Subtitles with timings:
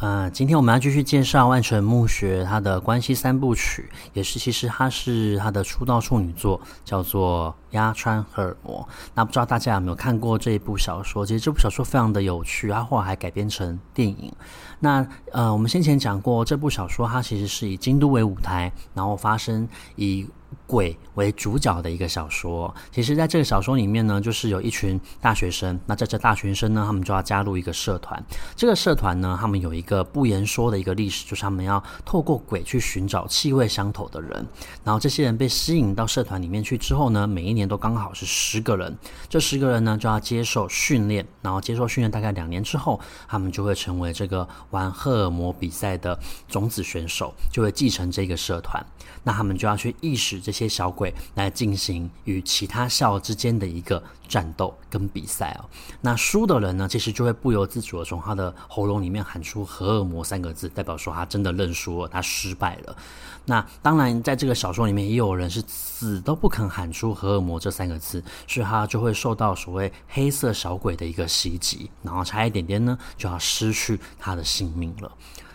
[0.00, 8.80] 呃，今天我们要继续介绍万城目学他的关系三部曲，也是其实他是他的出道处女作，叫做《鸭川荷尔摩》。
[9.14, 11.24] 那不知道大家有没有看过这一部小说？
[11.24, 14.32] 其实这部小说非常的有趣，它后来还改编成电影。
[14.80, 20.26] 那呃，我们先前讲过，这部小说它其实是以京都为舞台，然后发生以
[20.66, 25.78] 鬼为主角的一个小说，其实，在这个小说里面呢，就是有一群大学生。
[25.84, 28.22] 那在这大学生呢，他们就要加入一个社团。
[28.54, 34.46] 这个社团呢，他们有一个不言说的一个历史，就是他们要透过鬼去寻找气味相投的人。
[34.84, 38.96] 然后，这些人被吸引到社团里面去之后呢，每一年都刚好是十个人。
[39.28, 41.26] 这十个人呢，就要接受训练。
[41.42, 48.84] 然后，接受训练大概两年之后，他们就会成为这个玩荷尔摩比赛的种子选手，就会继承这个社团。
[49.22, 55.64] 那他们就要去意识这些小鬼来进行与其他校之间的一个战斗跟比赛哦。
[56.00, 62.96] 那输的人呢，其实就会不由自主的从他的喉咙里面喊出“荷尔摩”三个字，代表说他真的认输了，他失败了。
[63.46, 75.12] 那当然，在这个小说里面也有人是死都不肯喊出“荷尔摩”这三个字，所以他就会受到所谓黑色小鬼的一个袭击，然后差一点点呢就要失去他的性命了。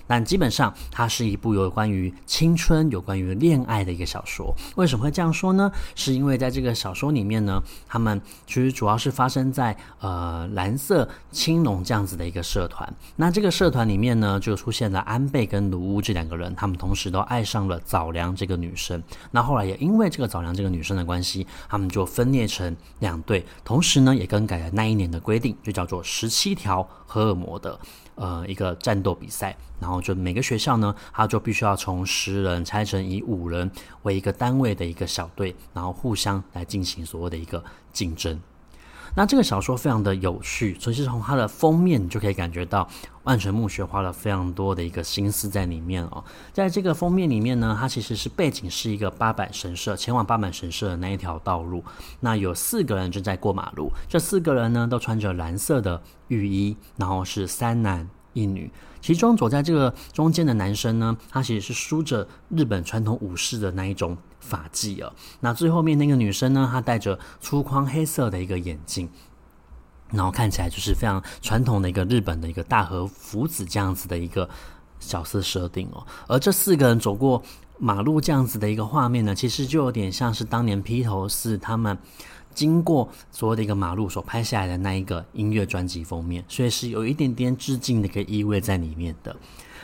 [0.10, 4.52] 但基本上，它是一部有关于青春、有关于恋爱的一个小说。
[4.76, 5.72] 为什么会这样说呢？
[5.94, 12.92] 是因为在这个小说里面呢，他们其实主要是发生在呃蓝色青龙这样子的一个社团。
[13.18, 19.04] 那这个社团里面呢，就出现了安倍跟卢屋这两个人，他们同时都爱上了早良这个女生。
[19.30, 27.80] 那后来也因为这个早良这个女生的关系，他们就分裂成两队，同时呢也更改了那一年的规定，就叫做十七条荷尔摩的。
[28.20, 33.72] 呃，一个战斗比赛，然后就每个学校呢，他就必须要从十人拆成以五人
[34.02, 38.38] 为一个单位的一个小队，然后互相来进行所谓的一个竞争。
[39.16, 42.88] 那这个小说非常的有趣，所以是从它的封面就可以感觉到
[43.24, 46.24] 万城目学花了非常多的一个心思在里面哦。
[46.54, 51.84] 在这个封面里面呢，它其实是背景是一个八坂神社，前往八坂神社的那一条道路。
[52.20, 58.08] 那有四个人正在过马路，这四个人呢都穿着蓝色的浴衣，然后是三男
[58.40, 58.72] 一女。
[59.02, 65.14] 其中走在这个中间的男生呢，他其实是梳着日本传统武士的那一种发髻啊。
[65.40, 69.10] 那最后面那个女生呢，她戴着粗框黑色的一个眼镜，
[70.12, 74.50] 然后看起来就是非常传统的一个日本的一个大和福子这样子的一个
[75.00, 76.06] 角色设定哦。
[76.28, 77.42] 而这四个人走过
[77.78, 81.98] 马路这样子的一个画面呢，其实就有点像是当年披头士他们。
[82.60, 89.34] 经过所有的一个马路所拍下来的那一个音乐专辑封面，所以是有一点点致敬的一个意味在里面的。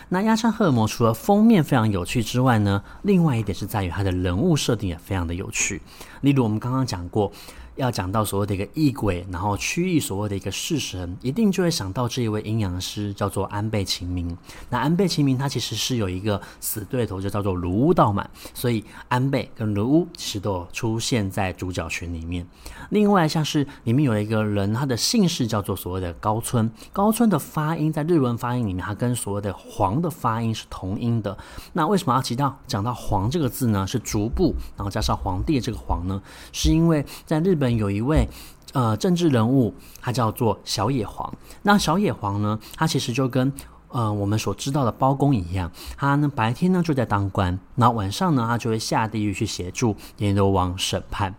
[0.09, 5.81] 那《鸭山荷尔蒙》除了封面非常有趣之外呢，另外一点是在于它的人物设定也非常的有趣。
[6.19, 7.31] 例如我们刚刚讲过。
[7.75, 14.37] 要讲到所谓的一个异鬼，然后区域所谓的一个式神，一定就会想到这一位阴阳师叫做安倍晴明。
[14.69, 22.47] 那安倍晴明他其实是有一个死对头，就叫做卢屋道满，所以安倍跟卢屋其实都出现在主角群里面。
[22.91, 31.37] 另外像是里面有一个人，他的姓氏叫做所谓的高村，高村的发音在日文发音里面，它跟所谓的黄的发音是同音的。
[31.73, 33.85] 那为什么要提到讲到黄这个字呢？
[33.85, 36.21] 是逐步，然后加上皇帝这个皇呢？
[36.53, 37.64] 是因为在日本。
[37.73, 38.27] 有一位
[38.73, 41.33] 呃政治人物，他叫做小野皇。
[41.61, 43.53] 那小野皇呢，他其实就跟
[43.89, 51.33] 呃我们所知道的包公一样，他呢白天呢就在当官，然后晚上呢他就会下地狱去协助阎罗王审判。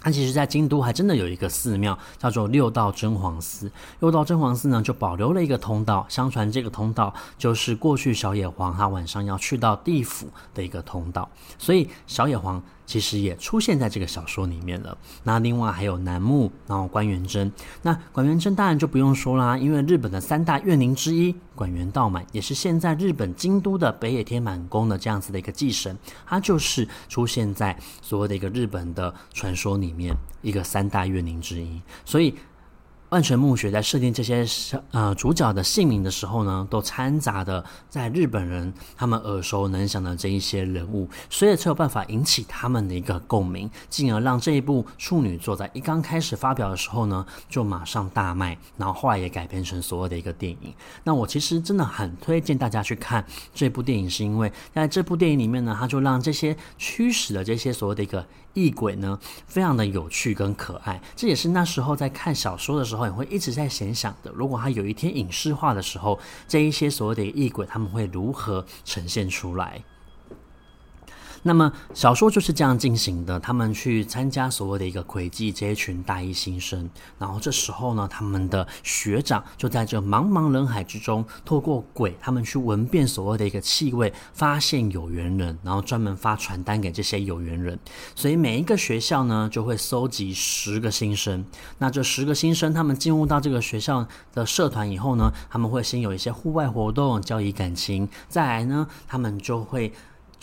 [0.00, 3.72] 他其实，在京都还真的有一个寺庙，叫做六道真皇寺。
[4.00, 6.04] 六道真皇寺呢，就保留了一个通道。
[6.10, 11.26] 相传这个通道就是过去小野皇他晚上要去到地府的一个通道。
[11.58, 14.96] 所以小野皇其实也出现在这个小说里面了。
[15.22, 17.50] 那另外还有楠木，然后关元真。
[17.80, 29.94] 那关元真当然就不用说啦，因为日本的三大怨灵之一管元道满，也是现在日本京都的北野天满宫的这样子的一个祭神，他就是出现在所谓的一个日本的传说里。
[29.94, 30.12] 面
[30.42, 32.34] 一个三大怨灵之一，所以，
[33.14, 34.44] 万城目学在设定这些
[34.90, 50.74] 呃主角的姓名的时候呢，都掺杂的在日本人他们耳熟能详的这一些人物，所以才有办法引起他们的一个共鸣，进而让这一部处女作在一刚开始发表的时候呢，就马上大卖，然后后来也改编成所有的一个电影。
[51.04, 53.24] 那我其实真的很推荐大家去看
[53.54, 61.00] 这部电影，是因为在这部电影里面呢，它就让这些驱使的这些所谓的一个异鬼呢，非常的有趣跟可爱。
[61.14, 64.30] 这也是那时候在看小说的时候，也会一直在闲想的。
[64.32, 66.18] 如果他有一天影视化的时候，
[66.48, 69.82] 这一些所谓的异鬼，他们会如何呈现出来？
[71.46, 76.88] 那么小说就是这样进行的，他们去参加所谓的一个轨迹这一群大一新生，
[77.18, 87.78] 然后这时候呢，他们的学长就在这茫茫人海之中，透过鬼，他们去闻遍所谓的一个气味，发现有缘人，然后专门发传单给这些有缘人。
[88.14, 91.44] 所以每一个学校呢，就会搜集十个新生。
[91.76, 99.92] 那这十个新生，他们进入到这个学校的社团以后呢，他们会先有一些户外活动，交易感情，再来呢，他们就会。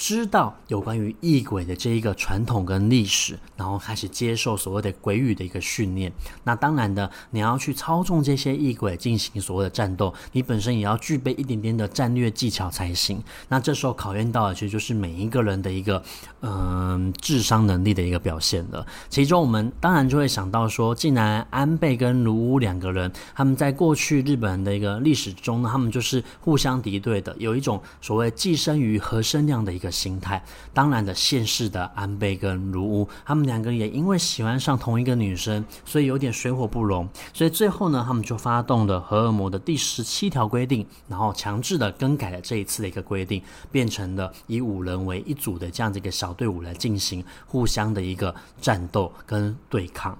[0.01, 6.11] 知道有关于异鬼的这一个传统跟历史，然后开始接受所谓的鬼语的一个训练。
[6.43, 13.21] 那当然的，你要去操纵这些异鬼进行所谓的战斗，你本身也要具备一点点的战略技巧才行。
[13.47, 16.03] 那这时候考验到的其实就是每一个人的一个
[16.39, 18.83] 嗯、智商能力的一个表现了。
[19.07, 29.90] 其中我们当然就会想到说，既然安倍跟卢武两个人，他们在过去日本人的一个历史中呢，他们就是互相敌对的，有一种所谓寄生于和生量的一个。
[29.91, 30.41] 心态，
[30.73, 43.41] 当然的，现世的安倍跟芦屋，他们两个也因为喜欢上同一个女生，所以有点水火不容，所以最后呢，他们就发动了荷尔摩的第十七条规定，然后强制的更改了这一次的一个规定，
[43.71, 50.17] 变成了以五人为一组的这样子一个小队伍来进行互相的一个战斗跟对抗。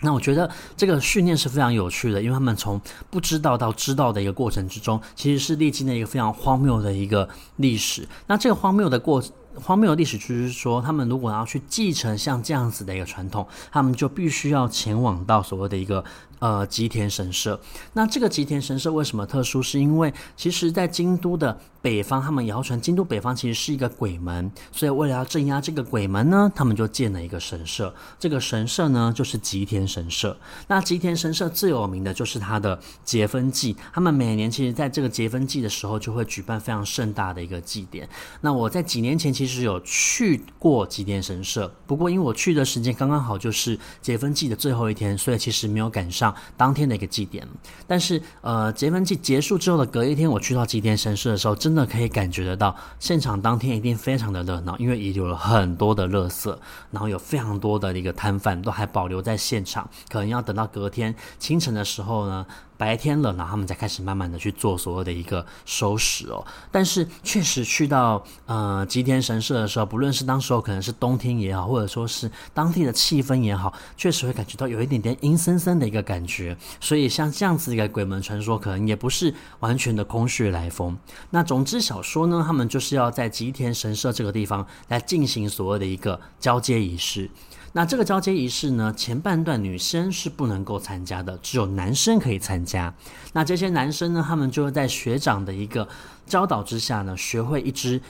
[0.00, 8.06] 那我觉得这个训练是非常有趣的，因为他们从不知道到知道的一个过程之中，其实是历经了一个非常荒谬的一个历史。
[8.26, 9.22] 那这个荒谬的过
[9.54, 16.04] 荒谬的历史就是说，他们如果要去继承像这样子的一个传统，他们就必须要前往到所谓的一个。
[16.38, 17.60] 呃，吉田神社。
[17.94, 19.62] 那这个吉田神社为什么特殊？
[19.62, 27.94] 是因为其实，在京都的北方，他们谣传京都北方其实是一个鬼门，所以为了要镇压这个鬼门呢，他们就建了一个神社。
[28.18, 30.36] 这个神社呢，就是吉田神社。
[30.68, 38.06] 那吉田神社最有名的就是它的节分祭，他们每年其实在这个节分祭的时候，就会举办非常盛大的一个祭典。
[38.42, 46.25] 那我在几年前其实有去过吉田神社，不过因为我去的时间刚刚好就是节分祭的最后一天，所以其实没有赶上。
[46.56, 47.46] 当天的一个祭典，
[47.86, 56.56] 但是呃，节分祭结束之后的隔一天，我去到祭典神社的时候，真的可以感觉得到，现场当天一定非常的热闹，因为遗留了很多的垃圾，
[56.90, 62.46] 然后有非常多的一个摊贩都还保留在现场，可能要等到隔天清晨的时候呢。
[62.76, 66.44] 白天了，然后他们才开始慢慢的去做所谓的一个收拾哦。
[66.70, 76.56] 但是确实去到呃吉田神社的时候，不论是当时候可能是冬天也好，或者说是当地的气氛也好，确实会感觉到有一点点阴森森的一个感觉。
[76.80, 80.96] 所以像这样子一个鬼门传说，可能也不是完全的空穴来风。
[81.30, 87.30] 那总之小说呢，他们就是要在吉田神社这个地方来进行所谓的一个交接仪式。
[87.76, 92.94] 那这个交接仪式呢，前半段女生是不能够参加的，只有男生可以参加。
[93.34, 95.86] 那这些男生呢，他们就会在学长的一个
[96.24, 98.00] 教导之下呢，学会一支。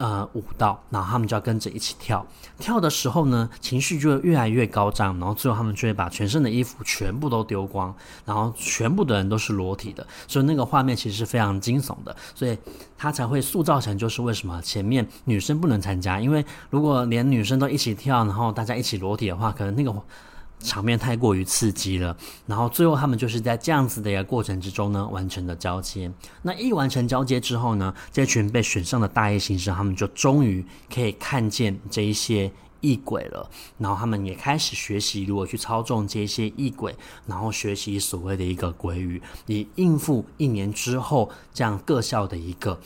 [0.00, 2.26] 呃，舞蹈，然后他们就要跟着一起跳。
[2.58, 7.94] 跳的时候呢，情绪就会越来越高涨，然后最后他们就会把全身的衣服全部都丢光，
[8.24, 12.56] 然后全部的人都是裸体的，所以那个画面其实是非常惊悚的，所以
[12.96, 19.94] 他才会塑造成就是为什么前面女生不能参加，因为如果连女生都一起跳，然后大家一起裸体的话，可能那个。
[20.60, 26.10] 场面太过于刺激了，然后最后他们就是在这样子的一个过程之中呢，完成了交接。
[26.42, 33.50] 那一完成交接之后呢，这群被选上的大一新生，他们就终于可以看见这一些异鬼了。
[33.78, 36.94] 然后他们也开始学习如何去操纵这些异鬼，
[37.26, 42.78] 然后学习所谓的一个鬼语，以应付一年之后这样各校的一个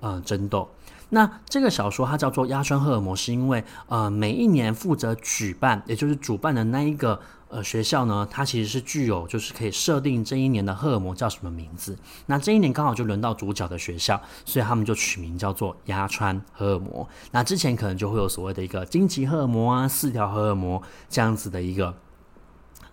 [0.00, 0.68] 呃争斗。
[1.10, 11.98] 那这个小说它叫做《鸭川荷尔摩》，是因为呃每一年负责举办，也就是主办的那一个呃学校呢，它其实是具有就是可以设定这一年的荷尔摩叫什么名字。
[12.26, 17.08] 那这一年刚好就轮到主角的学校，所以他们就取名叫做鸭川荷尔摩。
[17.32, 21.94] 那之前可能就会有所谓的一个荆棘荷尔摩啊、四条荷尔摩这样子的一个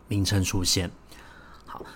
[0.07, 0.89] 名称出现。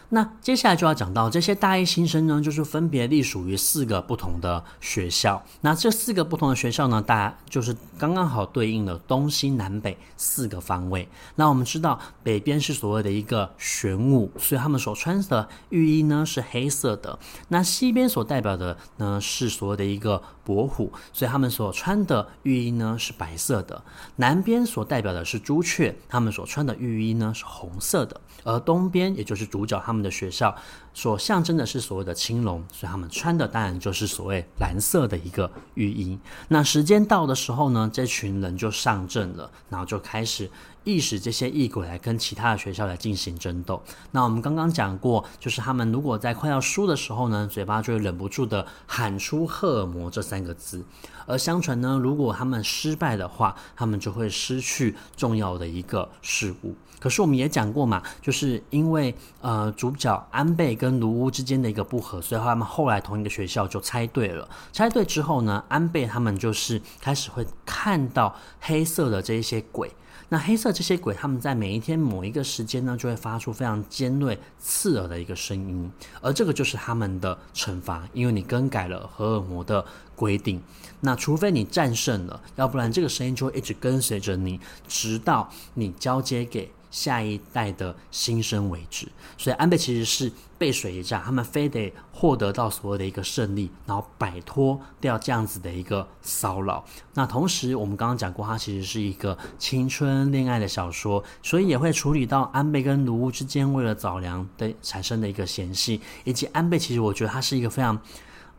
[0.09, 5.43] 那接下来就要讲到这些大一新生呢，就是分别隶属于四个不同的学校。
[5.61, 11.07] 那这四个不同的学校呢，大家就是刚刚好对应了东西南北四个方位。
[11.35, 17.17] 那我们知道北边是所谓的一个玄武，所以他们所穿的浴衣呢是黑色的。
[17.49, 23.81] 那西边所代表的呢是所谓的一个伯虎，所以他们所穿的浴衣呢是白色的。
[24.15, 28.19] 南边所代表的是朱雀，他们所穿的浴衣呢是红色的。
[28.43, 30.55] 而东边，也就是主角他们的学校，
[30.93, 36.19] 所象征的是所谓的青龙，所以他们穿的当然就是所谓蓝色的一个浴衣。
[36.49, 40.49] 那时间到的时候呢，这群人就上阵了，然后就开始
[40.83, 43.81] 意使这些异鬼来跟其他的学校来进行争斗。
[44.11, 50.83] 那我们刚刚讲过，就是他们如果在快要输的时候呢，嘴巴就会忍不住的喊出“荷尔摩”这三个字。
[51.25, 56.75] 而相传呢，如果他们失败的话，他们就会失去重要的一个事物。
[57.01, 64.47] 可是我们也讲过嘛，就是因为呃主角安倍跟卢乌之间的一个不和，所以他们后来同一个学校就猜对了。
[64.71, 69.91] 猜对之后呢，安倍他们就是开始会看到黑色的这一些鬼。
[70.29, 75.91] 那黑色这些鬼，他们在每一天某一个时间呢，就会发出非常尖锐、刺耳的一个声音，
[76.21, 79.83] 而这个就是他们的惩罚，因为你更改了荷尔摩的
[80.15, 80.61] 规定。
[81.01, 86.71] 那除非你战胜了，要不然这个声音就会一直跟随着你，直到你交接给。
[86.91, 89.07] 下一代的新生为止，
[89.37, 96.85] 所以安倍其实是背水一战，他们非得获得到所谓的一个胜利，然后摆脱掉这样子的一个骚扰。
[97.15, 107.97] 那同时，我们刚刚讲过，它其实是一个青春恋爱的小说，所以也会处理到安倍跟卢乌之间为了早良的产生的一个嫌隙，以及安倍其实我觉得他是一个非常。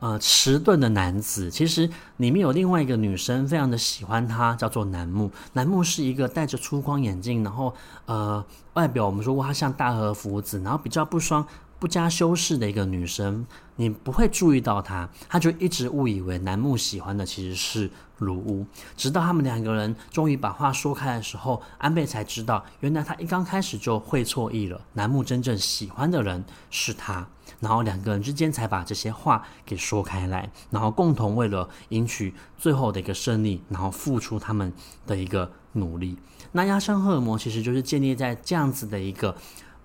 [0.03, 5.31] 呃，迟钝的男子，其实里面有另外一个女生，非常的喜欢他，叫做楠木。
[5.53, 7.73] 楠木是一个戴着粗框眼镜，然后
[8.07, 11.47] 呃，外表我们说过他像大和福子，然后比较不双。
[11.83, 18.65] 不加修饰的一个女生，你不会注意到她，她就一直误以为楠木喜欢的其实是卢屋。
[18.97, 24.81] 直到他们两个人终于把话说开的时候，安倍才知道，原来他一刚开始就会错意了。
[24.93, 27.27] 楠木真正喜欢的人是他，
[27.59, 34.73] 然后两个人之间才把这些话给说开来，然后共同为了赢取最后的一个胜利，然后付出他们
[35.05, 36.17] 的一个努力。
[36.53, 39.35] 那压川荷尔摩其实就是建立在这样子的一个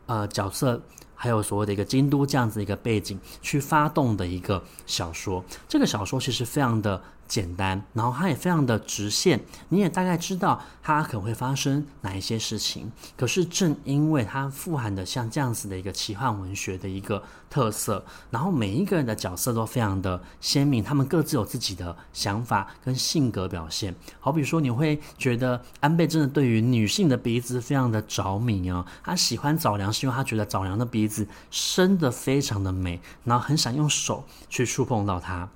[0.06, 0.80] 呃角色。
[1.18, 12.92] 还有所谓的一个京都这样子一个背景去发动的一个小说，这个小说其实非常的简单，然后它也非常的直线，你也大概知道它可能会发生哪一些事情。
[13.16, 23.94] 可是正因为它富含的像这样子的一个奇幻文学的一个特色，然后每一个人的角色都非常的鲜明，他们各自有自己的想法跟性格表现。
[24.20, 35.50] 好比说，你会觉得安倍真的对于女性的鼻子非常的着迷啊，他喜欢早良是因为他觉得早良的鼻子生得非常的美，然后很想用手去触碰到它。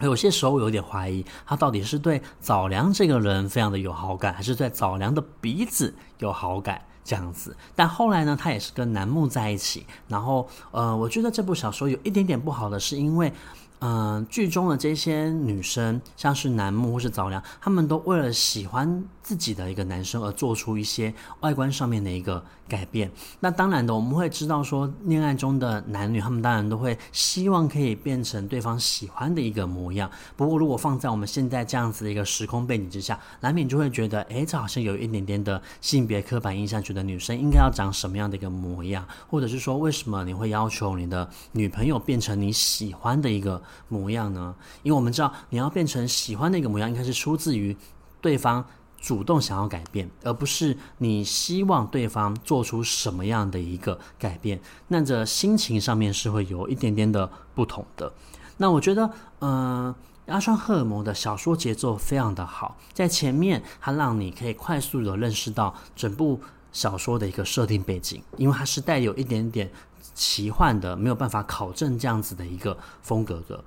[0.00, 7.56] 有些时候我有点怀疑，他到底是对早良这个人非常的有好感，还是对早良的鼻子有好感这样子。
[7.74, 9.86] 但后来呢，他也是跟楠木在一起。
[10.08, 13.32] 然后，呃，我觉得这部小说有一点点不好的是，因为。
[13.80, 23.10] 嗯、剧中的这些女生，像是楠木或是早良，她们都为了喜欢自己的一个男生而做出一些外观上面的一个改变。
[23.40, 30.10] 那当然的，我们会知道说，恋爱中的男女，他们当然都会希望可以变成对方喜欢的一个模样。
[30.36, 44.54] 不过，如果放在我们现在这样子的一个时空背景之下，难免就会觉得，哎，这好像有一点点的性别刻板印象，觉得女生应该要长什么样的一个模样，或者是说，为什么你会要求你的女朋友变成你喜欢的一个模样呢？
[44.82, 47.76] 因为我们知道，你要变成喜欢的一个模样，应该是出自于
[48.20, 48.64] 对方
[49.06, 54.60] 主动想要改变，而不是你希望对方做出什么样的一个改变。
[54.88, 58.12] 那这心情上面是会有一点点的不同的。
[58.56, 59.08] 那我觉得，
[59.38, 59.50] 嗯、
[59.86, 59.94] 呃，
[60.26, 66.40] 压川荷尔摩的小说节奏非常的好，在前面它让你可以快速的认识到整部
[66.72, 69.70] 小说的一个设定背景，因为它是带有一点点。
[70.14, 73.62] 奇幻的，没有办法考证这样子的一个风格的，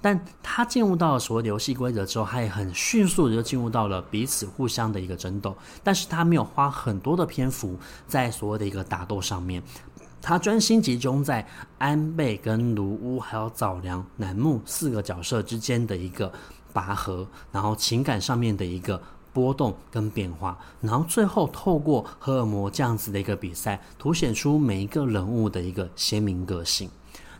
[0.00, 7.76] 但他进入到了所谓的游戏规则之后，他也很迅速的就进入到了彼此互相的一个争斗，但是他没有花很多的篇幅
[8.06, 9.62] 在所谓的一个打斗上面，
[10.20, 11.46] 他专心集中在
[11.78, 16.32] 安倍跟卢乌还有早良、楠木四个角色之间的一个
[16.72, 19.00] 拔河，然后情感上面的一个。
[19.32, 26.90] 波动跟变化，然后最后透过荷尔摩这样子的一个比赛，凸显出每一个人物的一个鲜明个性。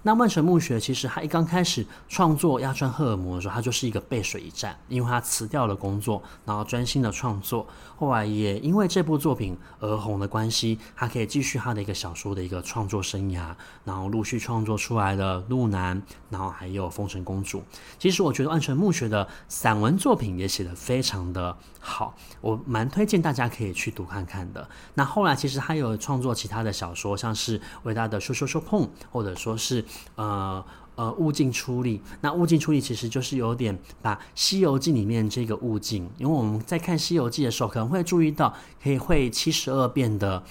[0.02, 7.66] 那万城墓穴其实他一刚开始创作《亚川赫尔摩》的时候，他就是一个背水一战，因为他辞掉了工作，然后专心的创作。
[7.98, 13.54] 后来也因为这部作品而红的关系，他可以继续他的一个小说的一个创作生涯，
[13.84, 17.58] 然后陆续创作出来了《鹿南》，然后还有《风尘公主》。
[17.98, 24.66] 其实我觉得万城墓穴的散文作品也写得非常的好，我蛮推荐大家可以去读看看的。
[24.94, 29.84] 那后来其实他有创作其他的小说，像是伟大的说说说碰，或者说是。
[30.16, 30.64] 呃
[30.96, 32.02] 呃，物尽出力。
[32.20, 40.42] 那物尽出力其实就是有点把《西游记》里面这个物尽，因为我们在看《西游记》的时候，可能会注意到可以会七十二变的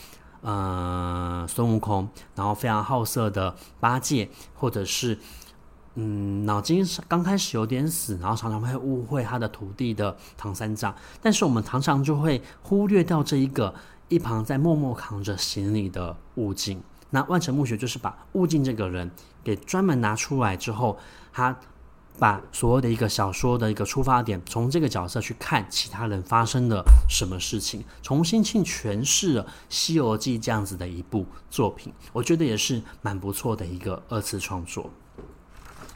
[0.42, 5.20] 呃孙悟空，然后非常好色的八戒，或者是
[5.94, 10.96] 嗯脑筋刚开始有点死，然后常常会误会他的徒弟的唐三藏。
[11.22, 13.76] 但是我们常常就会忽略掉这一个
[14.08, 16.82] 一旁在默默扛着行李的物尽。
[17.12, 19.10] 那万城墓穴就是把悟净这个人
[19.44, 20.98] 给专门拿出来之后，
[21.34, 21.58] 他
[22.18, 34.90] 把所有的一个小说的一个出发点，从这个角色去看其他人发生了什么事情，重新去诠释了《西游记》这样子的一部作品，我觉得也是蛮不错的一个二次创作。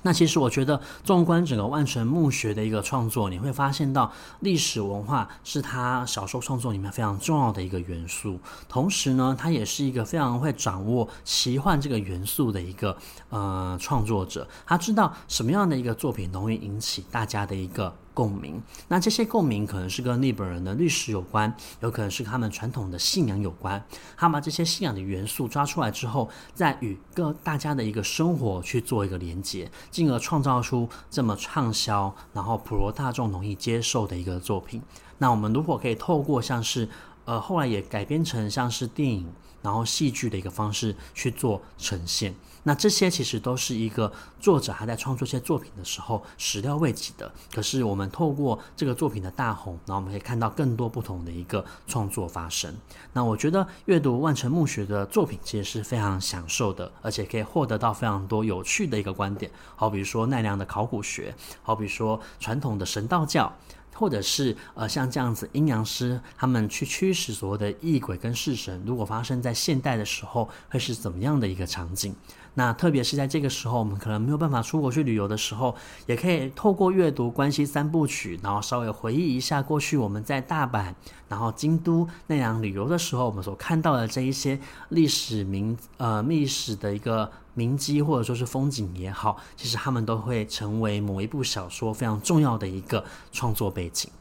[0.04, 8.40] 那其实我觉得，纵观整个万城墓穴的一个创作，你会发现到历史文化是他小说创作里面非常重要的一个元素。
[8.70, 12.96] 同时呢，他也是一个非常会掌握奇幻这个元素的一个
[13.30, 14.48] 呃创作者。
[14.66, 17.94] 他知道什么样的一个作品容易引起大家的一个。
[18.14, 23.84] 共鸣，那这些共鸣可能是跟日本人的历史有关，有可能是他们传统的信仰有关。
[24.16, 34.82] 他把这些信仰的元素抓出来之后，再与各大家的一个生活去做一个连接，进而创造出这么畅销，然后普罗大众容易接受的一个作品。
[35.18, 36.88] 那我们如果可以透过像是，
[37.26, 42.36] 呃，后来也改编成像是电影，然后戏剧的一个方式去做呈现。
[42.64, 47.32] 那这些其实都是一个作者还在创作这些作品的时候始料未及的。
[47.54, 52.74] 可是我们透过这个作品的大红，然后我们可以看到更多不同的一个创作发生。
[53.12, 59.52] 那我觉得阅读万城目学的作品其实是非常享受的，而且可以获得到非常多有趣的一个观点。
[59.76, 63.54] 好比如说奈良的考古学，好比说传统的神道教。
[63.96, 72.16] 或者是呃像这样子阴阳师他们去驱使所谓的异鬼跟式神，如果发生在现代的时候，会是怎么样的一个场景？
[72.56, 80.94] 那特别是在这个时候，我们可能没有办法出国去旅游的时候，也可以透过阅读关西三部曲，然后稍微回忆一下过去我们在大阪、
[81.28, 94.12] 然后京都那样旅游的时候，我们所看到的这一些历史名呃历史的一个名迹或者说是风景也好，其实他们都会成为某一部小说非常重要的一个创作背景。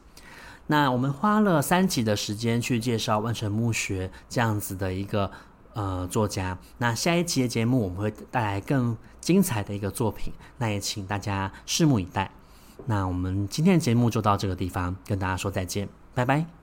[0.67, 5.29] 那我们花了三集的时间去介绍万城目学这样子的一个。
[5.73, 12.29] 呃，作家，那下一期的节目我们会带来更精彩的一个作品，那也请大家拭目以待。
[12.85, 16.62] 那我们今天的节目就到这个地方，跟大家说再见，拜拜。